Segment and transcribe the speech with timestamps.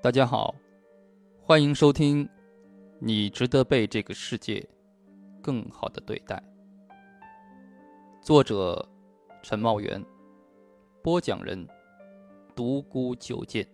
[0.00, 0.54] 大家好，
[1.42, 2.24] 欢迎收听
[3.00, 4.64] 《你值得被这个世界
[5.42, 6.36] 更好的对待》。
[8.24, 8.88] 作者：
[9.42, 10.00] 陈茂元，
[11.02, 11.66] 播讲人：
[12.54, 13.66] 独孤九剑。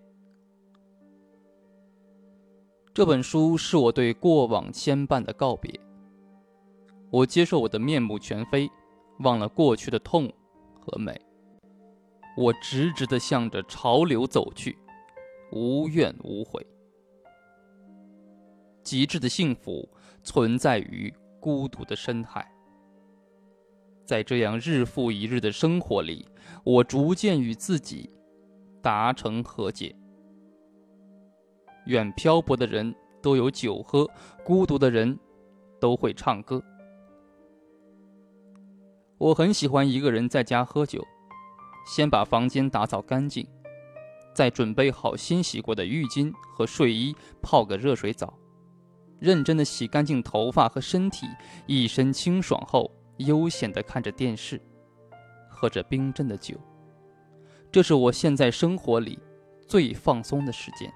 [2.94, 5.78] 这本书是我对过往牵绊的告别。
[7.10, 8.66] 我接受我的面目全非，
[9.18, 10.32] 忘了过去的痛
[10.80, 11.20] 和美。
[12.34, 14.78] 我直直的向着潮流走去。
[15.54, 16.66] 无怨无悔，
[18.82, 19.88] 极致的幸福
[20.24, 22.44] 存在于孤独的深海。
[24.04, 26.26] 在这样日复一日的生活里，
[26.64, 28.10] 我逐渐与自己
[28.82, 29.94] 达成和解。
[31.86, 32.92] 愿漂泊的人
[33.22, 34.10] 都有酒喝，
[34.44, 35.16] 孤独的人
[35.80, 36.60] 都会唱歌。
[39.18, 41.00] 我很喜欢一个人在家喝酒，
[41.86, 43.46] 先把房间打扫干净。
[44.34, 48.34] 再准备好新洗过的浴巾和睡衣，泡个热水澡，
[49.20, 51.26] 认真的洗干净头发和身体，
[51.66, 54.60] 一身清爽后，悠闲的看着电视，
[55.48, 56.56] 喝着冰镇的酒。
[57.70, 59.18] 这是我现在生活里
[59.66, 60.92] 最放松的时间。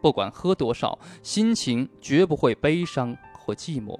[0.00, 3.98] 不管喝多少，心情绝不会悲伤或寂寞，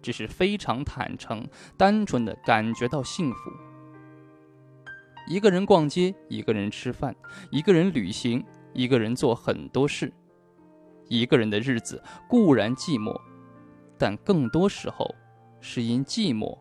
[0.00, 3.50] 只是非常坦诚、单纯的感觉到幸福。
[5.26, 7.14] 一个人逛街，一个人吃饭，
[7.50, 10.12] 一个人旅行，一个人做很多事。
[11.08, 13.14] 一个人的日子固然寂寞，
[13.98, 15.06] 但更多时候
[15.60, 16.58] 是因寂寞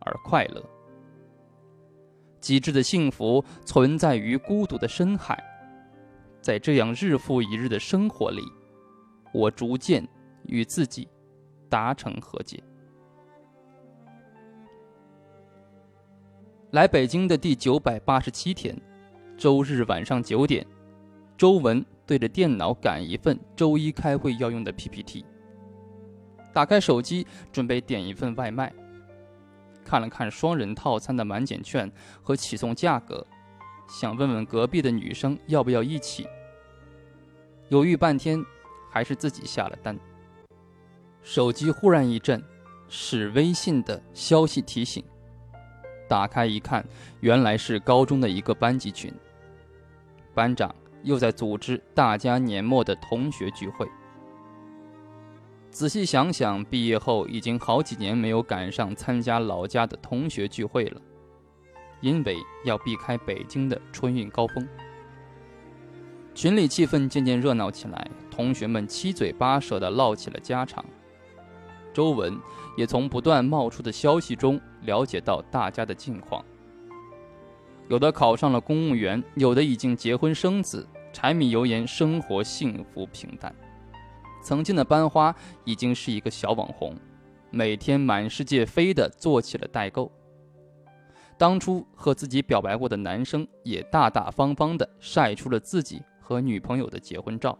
[0.00, 0.62] 而快乐。
[2.40, 5.42] 极致的幸福存在于孤独的深海。
[6.42, 8.42] 在这样日复一日的生活里，
[9.32, 10.06] 我逐渐
[10.44, 11.08] 与自己
[11.70, 12.62] 达成和解。
[16.74, 18.76] 来北京的第九百八十七天，
[19.36, 20.66] 周日晚上九点，
[21.38, 25.24] 周文对着电脑赶一份周一开会要用的 PPT。
[26.52, 28.74] 打开手机准备点一份外卖，
[29.84, 31.88] 看了看双人套餐的满减券
[32.20, 33.24] 和起送价格，
[33.88, 36.26] 想问问隔壁的女生要不要一起。
[37.68, 38.44] 犹豫半天，
[38.90, 39.96] 还是自己下了单。
[41.22, 42.42] 手机忽然一震，
[42.88, 45.04] 是微信的消息提醒。
[46.08, 46.84] 打开一看，
[47.20, 49.12] 原来是高中的一个班级群。
[50.34, 53.88] 班长又在组织大家年末的同学聚会。
[55.70, 61.00] 仔细想想，毕业后已经好几年没有赶上参加老家的同学聚会了，
[62.00, 64.68] 因为要避开北京的春运高峰。
[66.32, 70.84] 群里气氛渐渐热闹起来，同学们七嘴八舌地唠起了家常。
[71.94, 72.38] 周文
[72.76, 76.44] 也从不断冒出的消息中了解到大家的近况。
[77.88, 83.54] 有的考上了公务员，有的已经结婚生子，柴米油盐，生活幸福平淡。
[84.42, 85.34] 曾经的班花
[85.64, 86.94] 已经是一个小网红，
[87.50, 90.10] 每天满世界飞的做起了代购。
[91.36, 97.58] 当初和自己表白过的男生也大大方方的晒出了自己和女朋友的结婚照，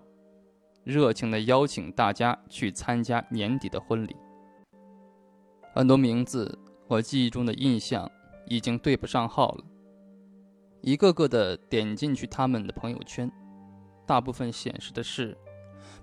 [0.84, 4.14] 热情的邀请大家去参加年底的婚礼。
[5.72, 8.08] 很多名字我记忆中的印象
[8.46, 9.64] 已经对不上号了。
[10.82, 13.30] 一个个的点进去他们的朋友圈，
[14.06, 15.36] 大部分显示的是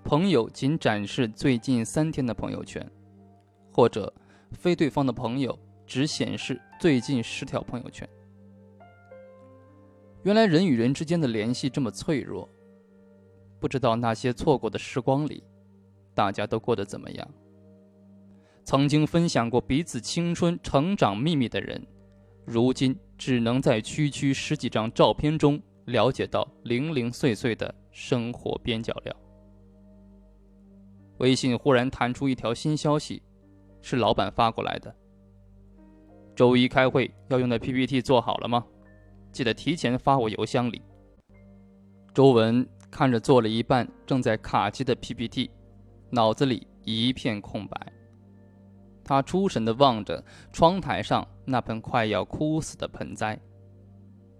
[0.02, 2.84] 朋友仅展示最近三天的朋友圈，
[3.72, 4.12] 或者
[4.50, 5.56] 非对方的朋友
[5.86, 8.08] 只显示最近十条朋友圈。
[10.24, 12.48] 原来人与人之间的联系这么脆弱，
[13.62, 15.44] 不知道那些错过的时光里，
[16.16, 17.28] 大家都过得怎么样。
[18.64, 21.86] 曾经分享过彼此青春成长秘密的人，
[22.44, 29.14] 如今只能在区区十几张照片中了解到零零碎碎的生活边角料。
[31.18, 33.22] 微信忽然弹出一条新消息，
[33.80, 34.92] 是老板发过来的。
[36.34, 38.66] 周一开会要用的 PPT 做好了吗？
[39.30, 40.82] 记得提前发我邮箱里。
[42.12, 45.50] 周文看着做了一半正在卡机的 PPT，
[46.10, 47.92] 脑子里一片空白。
[49.02, 50.22] 他出神地望着
[50.52, 53.40] 窗台上那盆快要枯死的盆栽。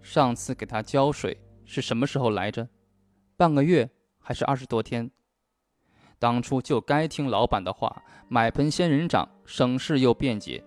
[0.03, 1.35] 上次给他浇水
[1.65, 2.69] 是什么时候来着？
[3.35, 3.89] 半个月
[4.19, 5.09] 还是二十多天？
[6.19, 10.63] 当初就该听老板的话，买盆仙人掌，省事又便捷。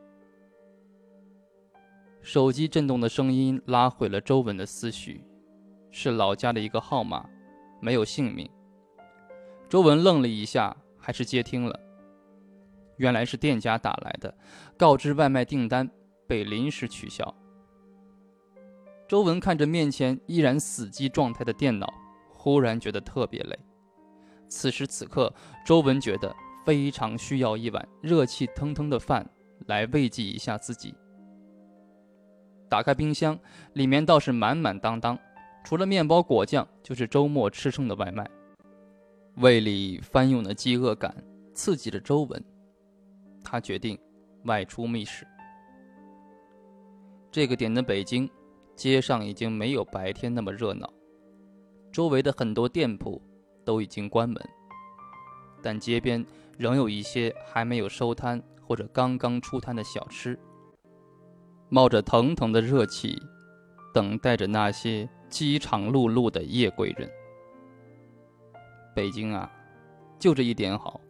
[2.21, 5.25] 手机震动的声音拉回了周文的思绪，
[5.93, 7.25] 是老家的一个号码，
[7.81, 8.49] 没有姓名。
[9.69, 11.79] 周文愣了一下，还是接听了。
[12.97, 14.35] 原来是店家打来的，
[14.77, 15.89] 告知外卖订单
[16.27, 17.35] 被临时取消。
[19.07, 21.93] 周文看着面前依然死机状态的电脑，
[22.33, 23.59] 忽然觉得特别累。
[24.49, 25.33] 此时此刻，
[25.65, 26.35] 周文觉得
[26.65, 29.29] 非常需要一碗热气腾腾的饭
[29.67, 30.95] 来慰藉一下自己。
[32.69, 33.39] 打开冰箱，
[33.75, 35.17] 里面倒是满满当当，
[35.67, 38.25] 除了面包果酱，就是周末吃剩的外卖。
[39.39, 41.13] 胃里翻涌的饥饿感
[41.55, 42.41] 刺激着周文，
[43.43, 43.99] 他决定
[44.45, 45.27] 外出觅食。
[47.33, 48.31] 这个点的北京，
[48.77, 50.89] 街上已经没有白天那么热闹，
[51.91, 53.21] 周围的很多店铺
[53.65, 54.41] 都已经关门，
[55.61, 56.25] 但街边
[56.57, 60.39] 仍有一些还没有收摊或者刚刚出摊的小吃，
[61.69, 63.21] 冒着腾腾的热气，
[63.93, 67.11] 等待着那些饥肠辘辘的夜归人。
[68.95, 69.51] 北京啊，
[70.19, 71.01] 就这一点好，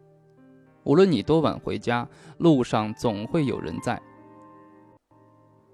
[0.83, 4.01] 无论你多晚回家，路上总会有人在。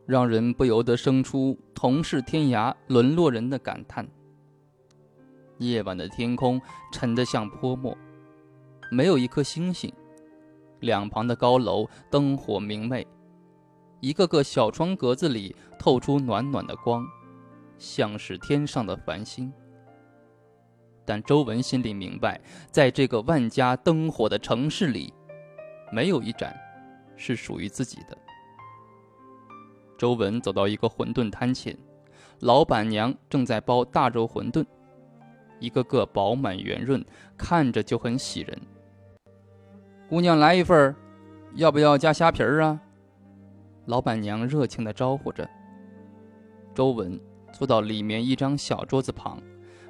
[0.06, 4.08] 让人不由得生出“同是天涯沦落人”的感叹。
[5.60, 6.62] 夜晚的天空
[6.92, 7.98] 沉得像泼墨，
[8.92, 9.92] 没有一颗星星。
[10.82, 13.08] 两旁的高楼灯火明媚，
[14.02, 17.08] 一个个小窗格子里透出暖暖的光，
[17.84, 19.52] 像是天上的繁星。
[21.04, 22.40] 但周文心里明白，
[22.72, 25.14] 在这个万家灯火的城市里，
[25.92, 26.56] 没有一盏
[27.18, 28.18] 是属于自己的。
[29.98, 31.78] 周文走到一个馄饨摊前，
[32.40, 34.66] 老板娘正在包大肉馄饨，
[35.60, 37.04] 一个个饱满圆润，
[37.38, 38.62] 看着就很喜人。
[40.08, 40.96] 姑娘来一份
[41.56, 42.80] 要不要加虾皮儿啊？
[43.88, 45.46] 老板娘热情地招呼着。
[46.74, 47.20] 周文
[47.54, 49.42] 坐到里面一张小桌子旁，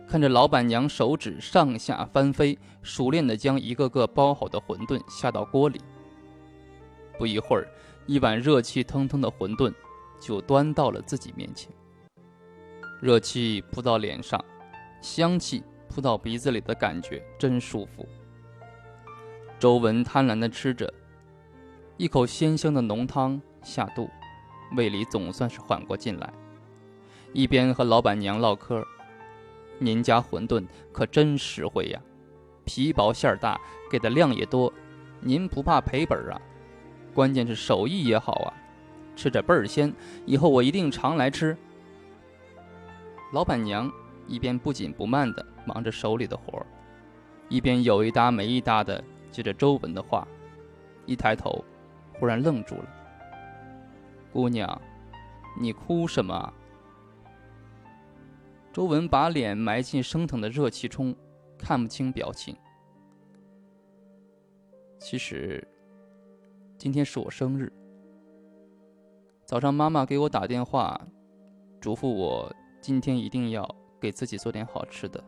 [0.07, 5.81] 看着老板娘手指上下翻飞，熟练地将一个个包好的馄饨下到锅里。
[7.17, 7.67] 不一会儿，
[8.05, 9.73] 一碗热气腾腾的馄饨。
[10.19, 11.69] 就端到了自己面前，
[13.01, 14.41] 热气扑到脸上，
[15.01, 18.07] 香气扑到鼻子里的感觉真舒服。
[19.59, 20.89] 周文贪婪地吃着，
[21.97, 24.09] 一口鲜香的浓汤下肚，
[24.77, 26.33] 胃里总算是缓过劲来。
[27.33, 28.85] 一边和老板娘唠嗑
[29.79, 31.99] ：“您家馄饨可真实惠呀，
[32.63, 33.59] 皮薄馅儿大，
[33.89, 34.71] 给的量也多，
[35.19, 36.39] 您不怕赔本啊？
[37.13, 38.53] 关键是手艺也好啊。”
[39.15, 39.93] 吃着倍儿鲜，
[40.25, 41.55] 以后我一定常来吃。
[43.31, 43.91] 老板娘
[44.27, 46.65] 一边不紧不慢地忙着手里的活儿，
[47.49, 50.27] 一边有一搭没一搭地接着周文的话。
[51.05, 51.63] 一抬头，
[52.13, 52.85] 忽然愣住了
[54.33, 54.81] ：“姑娘，
[55.59, 56.53] 你哭什么？”
[58.73, 61.15] 周文把脸埋进升腾的热气中，
[61.59, 62.57] 看不清表情。
[64.97, 65.65] 其实，
[66.75, 67.71] 今天是我生日。
[69.45, 70.99] 早上，妈妈给我打电话，
[71.79, 73.63] 嘱咐我今天一定要
[74.01, 75.23] 给自己做点好吃的。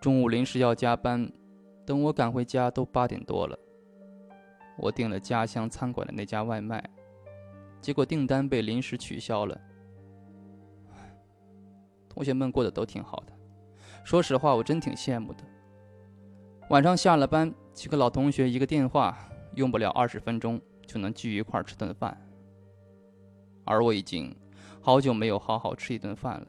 [0.00, 1.30] 中午临时要加班，
[1.86, 3.56] 等我赶回家都八点多了。
[4.78, 6.82] 我订了家乡餐馆的那家外卖，
[7.80, 9.56] 结果订单被临时取消了。
[12.18, 13.32] 同学们过得都挺好的，
[14.02, 15.44] 说实话，我真挺羡慕的。
[16.68, 19.16] 晚上下了班，几个老同学一个电话，
[19.54, 22.20] 用不了二十分钟就能聚一块吃顿饭。
[23.64, 24.34] 而我已经
[24.80, 26.48] 好久没有好好吃一顿饭了。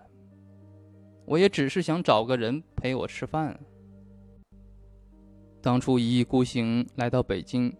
[1.25, 3.55] 我也只是想找个人陪我吃饭。
[5.61, 7.71] 当初一意孤行来到北京，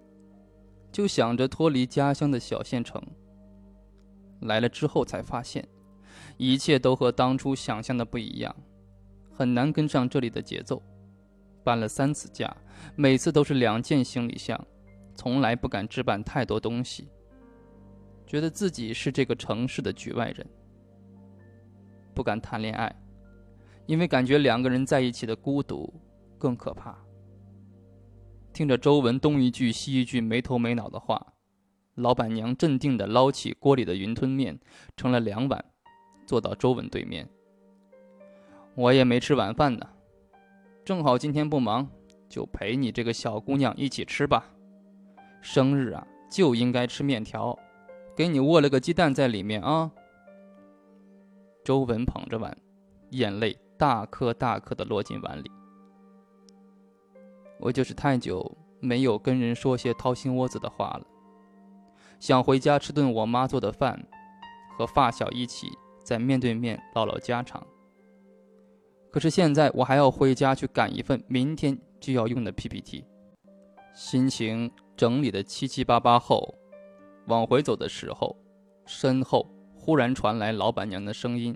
[0.92, 3.02] 就想着脱离家乡的小县城。
[4.42, 5.68] 来了之后才发现，
[6.40, 8.56] 一切都和当初想象的不一样，
[9.30, 10.82] 很难跟上这里的节奏。
[11.66, 12.50] 搬了三次家，
[12.96, 14.58] 每次都是两件行李箱，
[15.16, 17.10] 从来不敢置办太多东西。
[18.26, 20.48] 觉得自己是这个城市的局外人，
[22.16, 22.90] 不敢谈恋爱，
[23.86, 25.94] 因为感觉两个人在一起的孤独
[26.38, 26.98] 更可怕。
[28.54, 31.34] 听着周文东一句西一句没头没脑的话，
[31.96, 34.58] 老板娘镇定地捞起锅里的云吞面，
[34.96, 35.64] 盛了两碗，
[36.30, 37.28] 坐到周文对面。
[38.76, 39.90] 我也没吃晚饭呢，
[40.86, 41.90] 正好今天不忙，
[42.30, 44.46] 就陪你这个小姑娘一起吃吧。
[45.42, 47.58] 生日啊，就应该吃面条。
[48.16, 49.90] 给你握了个鸡蛋在里面啊！
[51.64, 52.56] 周文捧着碗，
[53.10, 55.50] 眼泪大颗大颗的落进碗里。
[57.60, 61.08] 我就是太久没有跟人说些掏心窝子的话了，
[62.20, 64.06] 想回家吃顿我妈做的饭，
[64.78, 65.72] 和发小一起
[66.10, 67.64] 在面对面唠唠家常。
[69.12, 73.06] 可是现在我还要回家去赶一份明天就要用的 PPT，
[73.94, 76.56] 心情整理的七七八八后。
[77.28, 78.36] 往回走的时候，
[78.88, 81.56] 身后忽然传来老板娘的声音：“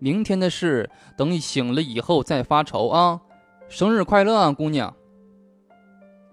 [0.00, 3.20] 明天的事等你醒了以后再发愁啊！
[3.68, 4.92] 生日快乐啊，姑娘！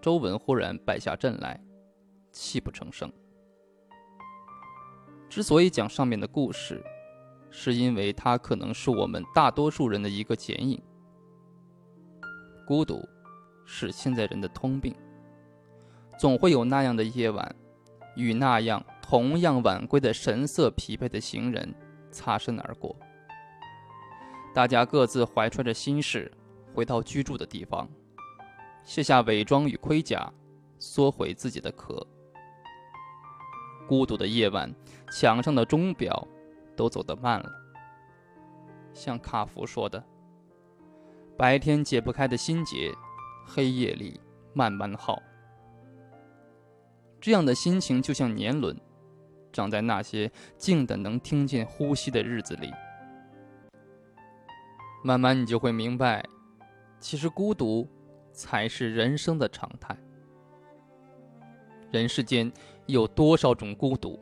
[0.02, 1.64] 周文忽然败下阵来，
[2.32, 3.12] 泣不成声。
[5.30, 6.84] 之所以讲上面的故事，
[7.52, 10.82] 是因为它可能是我们大多数人的一个剪影。
[12.66, 13.08] 孤独，
[13.66, 14.96] 是现在人的通病。
[16.18, 17.56] 总会有那样的夜晚，
[18.16, 21.74] 与那样同样晚归的神色疲惫的行人
[22.10, 22.96] 擦身而过。
[24.54, 26.32] 大家各自怀揣着心事，
[26.74, 27.88] 回到居住的地方，
[28.84, 30.34] 卸下伪装与盔甲，
[30.80, 32.06] 缩回自己的壳。
[33.88, 34.74] 孤独的夜晚，
[35.10, 36.28] 墙上的钟表
[36.76, 37.50] 都走得慢了。
[38.94, 40.04] 像卡夫说的
[41.38, 42.92] ：“白天解不开的心结，
[43.46, 44.20] 黑夜里
[44.54, 45.22] 慢慢耗。”
[47.22, 48.80] 这样的心情就像年轮，
[49.52, 52.72] 长在那些静的能听见呼吸的日子里。
[55.04, 56.24] 慢慢，你就会明白，
[57.00, 57.88] 其实孤独
[58.32, 59.96] 才是人生的常态。
[61.92, 62.52] 人世间
[62.88, 64.20] 有多少种孤独？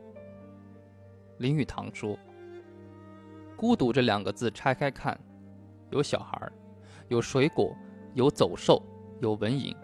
[1.38, 2.18] 林语堂说
[3.56, 5.18] ：“孤独这两个字拆开看，
[5.90, 6.50] 有小孩，
[7.08, 7.74] 有水果，
[8.14, 8.82] 有走兽，
[9.20, 9.76] 有蚊蝇，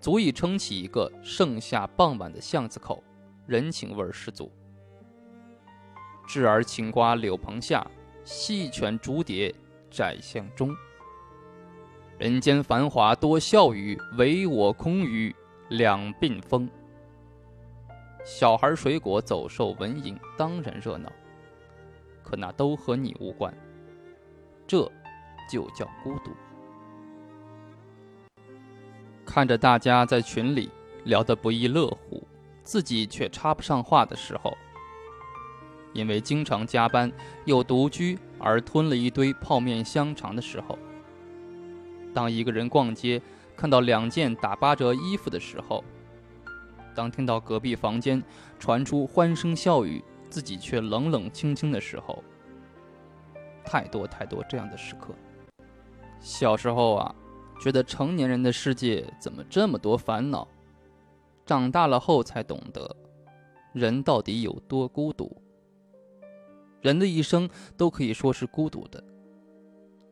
[0.00, 3.02] 足以撑起一个盛夏傍晚的巷子口，
[3.46, 4.50] 人情味十足。
[6.28, 7.86] 稚儿青瓜柳棚下，
[8.24, 9.54] 细犬逐蝶。”
[9.90, 10.76] 窄巷中，
[12.18, 15.34] 人间繁华多笑语，唯我空余
[15.70, 16.68] 两鬓风。
[18.24, 21.10] 小孩、水果、走兽、蚊蝇，当然热闹，
[22.22, 23.52] 可那都和你无关。
[24.66, 24.90] 这，
[25.50, 26.30] 就叫孤独。
[29.24, 30.70] 看着大家在群里
[31.04, 32.22] 聊得不亦乐乎，
[32.62, 34.56] 自己却插不上话的时候。
[35.94, 37.10] 因为经常加班
[37.46, 40.78] 又独居而吞了一堆泡面香肠的时候，
[42.14, 43.20] 当一个人逛街
[43.56, 45.82] 看到两件打八折衣服的时候，
[46.98, 48.20] 当听到隔壁房间
[48.58, 52.24] 传出欢声笑语，自己却冷冷清清的时候，
[53.64, 55.14] 太多太多这样的时刻。
[56.18, 57.14] 小时候啊，
[57.60, 60.48] 觉得成年人的世界怎么这么多烦恼？
[61.46, 62.96] 长大了后才懂得，
[63.72, 65.40] 人到底有多孤独。
[66.80, 69.00] 人的一生都可以说是孤独的，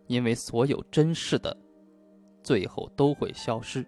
[0.07, 1.57] 因为所有珍视的，
[2.45, 3.85] 最后都会消失。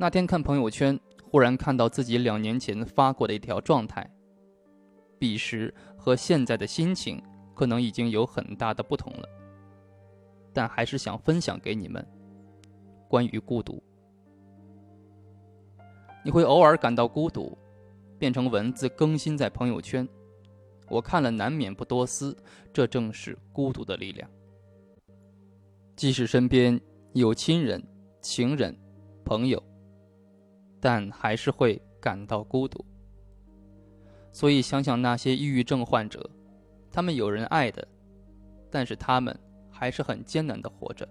[0.00, 4.08] 那天看朋友圈，忽然看到自己两年前发过的一条状态，
[5.18, 7.20] 彼时和现在的心情
[7.52, 9.28] 可能已经有很大的不同了，
[10.52, 12.06] 但还是想分享给你们。
[13.08, 13.82] 关于孤独，
[16.24, 17.58] 你会偶尔感到孤独，
[18.18, 20.08] 变成文字更新在朋友圈。
[20.88, 22.36] 我看了难免不多思，
[22.72, 24.30] 这正是孤独的力量。
[25.96, 26.80] 即使身边
[27.14, 27.82] 有亲人、
[28.20, 28.78] 情人、
[29.24, 29.60] 朋友，
[30.80, 32.84] 但还是会感到孤独。
[34.32, 36.28] 所以想想那些抑郁症患者，
[36.92, 37.86] 他们有人爱的，
[38.70, 39.36] 但是他们
[39.70, 41.08] 还是很艰难的活着。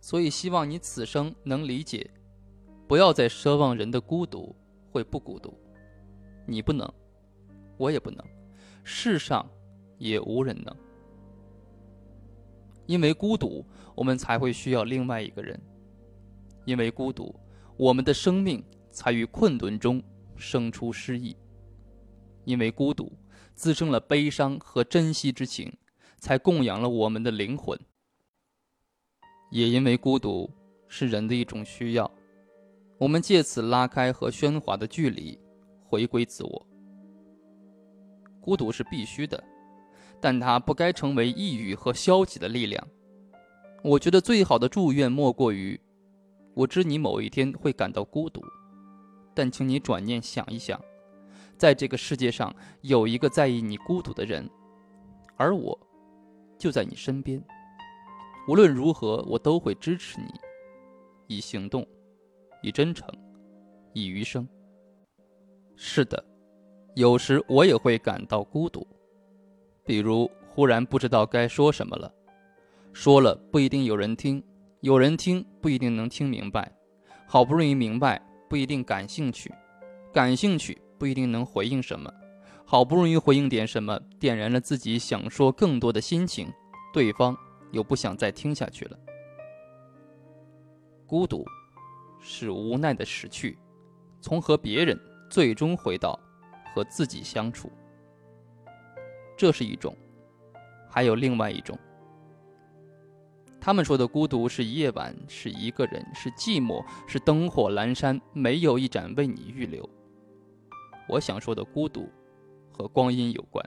[0.00, 2.08] 所以希望你此生能理解，
[2.88, 4.54] 不要再奢望人的孤独
[4.90, 5.52] 会不孤独，
[6.46, 6.90] 你不能。
[7.76, 8.24] 我也不能，
[8.84, 9.48] 世上
[9.98, 10.76] 也无人能。
[12.86, 13.64] 因为孤独，
[13.94, 15.58] 我们才会需要另外一个人；
[16.64, 17.34] 因为孤独，
[17.80, 20.02] 我们的生命才于困顿中
[20.36, 21.34] 生出诗意；
[22.44, 23.10] 因为孤独，
[23.54, 25.72] 滋生了悲伤和珍惜之情，
[26.18, 27.80] 才供养了我们的灵魂。
[29.50, 30.50] 也因为孤独
[30.88, 32.10] 是人的一种需要，
[32.98, 35.40] 我们借此拉开和喧哗的距离，
[35.82, 36.66] 回归自我。
[38.42, 39.42] 孤独是必须的，
[40.20, 42.86] 但它不该成为抑郁和消极的力量。
[43.82, 45.80] 我觉得最好的祝愿莫过于：
[46.54, 48.42] 我知你某一天会感到孤独，
[49.34, 50.80] 但请你转念想一想，
[51.56, 54.48] 在这个世界上有一个在意你孤独的人，
[55.36, 55.78] 而我
[56.58, 57.42] 就在你身边。
[58.48, 60.26] 无论如何，我都会支持你，
[61.28, 61.86] 以行动，
[62.62, 63.08] 以真诚，
[63.92, 64.48] 以余生。
[65.76, 66.22] 是的。
[66.96, 68.84] 有时我也会感到孤独，
[69.84, 72.12] 比如忽然不知道该说什么了，
[72.92, 74.42] 说了不一定有人听，
[74.80, 76.72] 有人听不一定能听明白，
[77.26, 79.52] 好不容易明白不一定感兴趣，
[80.12, 82.10] 感兴趣不一定能回应什么，
[82.64, 86.50] 好不容易回应点什么，点燃了自己想说更多的心情，
[86.92, 87.36] 对方
[87.72, 88.98] 又不想再听下去了。
[91.06, 91.44] 孤独，
[92.18, 93.58] 是无奈的失去，
[94.20, 96.18] 从和别人最终回到。
[96.72, 97.68] 和自己相处，
[99.36, 99.92] 这是一种，
[100.88, 101.76] 还有另外一种。
[103.60, 109.88] 他们说的孤独是夜晚，是一个人，是寂寞，是灯火阑珊，没有一盏为你预留。
[111.06, 112.08] 我想说的孤独，
[112.72, 113.62] 和光阴有关，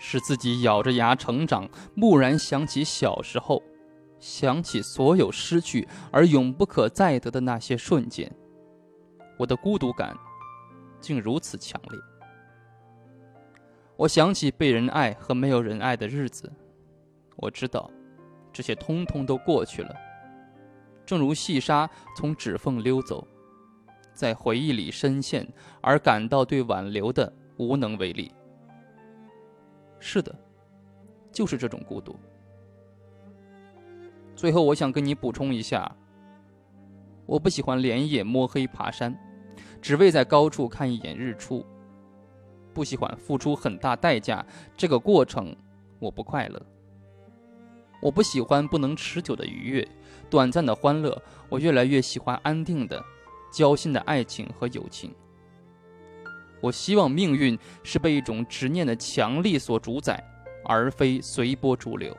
[0.00, 3.62] 是自己咬着牙成长，蓦然想起小时候，
[4.18, 8.30] 想起所有失去而永不可再得的那些瞬间，
[9.38, 10.16] 我的孤独感
[11.00, 12.00] 竟如此强烈。
[13.96, 16.52] 我想起被人爱和没有人爱的日子，
[17.36, 17.88] 我知道。
[18.54, 19.94] 这些通通都过去了，
[21.04, 23.26] 正如细沙从指缝溜走，
[24.14, 25.46] 在回忆里深陷，
[25.82, 28.32] 而感到对挽留的无能为力。
[29.98, 30.32] 是的，
[31.32, 32.16] 就是这种孤独。
[34.36, 35.90] 最后，我想跟你补充一下，
[37.26, 39.18] 我不喜欢连夜摸黑爬山，
[39.82, 41.66] 只为在高处看一眼日出。
[42.72, 44.44] 不喜欢付出很大代价，
[44.76, 45.56] 这个过程
[45.98, 46.60] 我不快乐。
[48.04, 49.88] 我不喜欢不能持久的愉悦，
[50.28, 51.22] 短暂的欢乐。
[51.48, 53.02] 我越来越喜欢安定的、
[53.50, 55.10] 交心的爱情和友情。
[56.60, 60.22] 我希望命运是被一种执念的强力所主宰，
[60.66, 62.14] 而非随波逐流。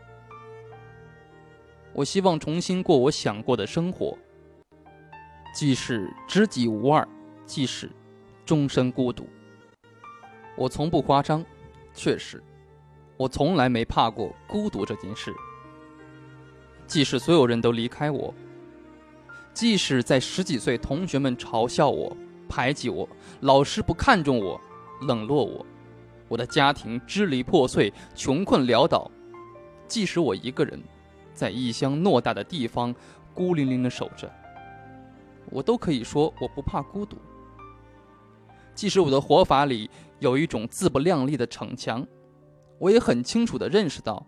[1.93, 4.17] 我希望重新过我想过的生活，
[5.53, 7.07] 即使知己无二，
[7.45, 7.91] 即使
[8.43, 9.29] 终身孤独。
[10.57, 11.45] 我从不夸张，
[11.93, 12.41] 确实，
[13.17, 15.31] 我从来没怕过孤独这件事。
[16.87, 18.33] 即使所有人都离开我，
[19.53, 22.15] 即使在十几岁同学们嘲笑我、
[22.47, 23.07] 排挤我，
[23.41, 24.59] 老师不看重我、
[25.01, 25.65] 冷落我，
[26.27, 29.09] 我的家庭支离破碎、穷困潦倒，
[29.87, 30.81] 即使我一个人
[31.33, 32.93] 在异乡偌大的地方
[33.33, 34.31] 孤零零的守着，
[35.49, 37.17] 我都可以说我不怕孤独。
[38.75, 39.89] 即使我的活法里
[40.19, 42.05] 有一种自不量力的逞强，
[42.77, 44.25] 我也很清楚的认识到，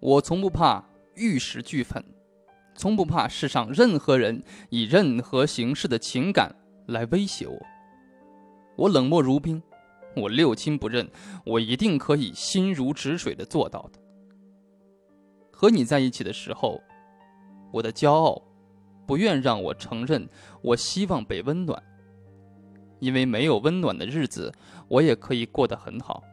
[0.00, 0.84] 我从不怕。
[1.20, 2.02] 玉石俱焚，
[2.74, 6.50] 从不怕世上任何人以任何形式的情感
[6.86, 7.58] 来威胁我。
[8.74, 9.62] 我冷漠如冰，
[10.16, 11.06] 我六亲不认，
[11.44, 14.00] 我一定可以心如止水的做到的。
[15.52, 16.80] 和你在一起的时候，
[17.70, 18.40] 我的骄傲
[19.06, 20.26] 不愿让我承认，
[20.62, 21.82] 我希望被温暖，
[22.98, 24.50] 因为没有温暖的日子，
[24.88, 26.24] 我也可以过得很好。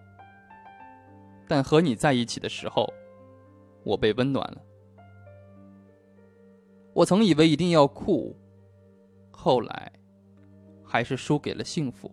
[1.45, 2.87] 但和你在一起的时候，
[3.83, 4.61] 我被温暖了。
[6.97, 8.35] 我曾以为一定要酷，
[9.29, 9.91] 后来，
[10.83, 12.11] 还是输给了幸福。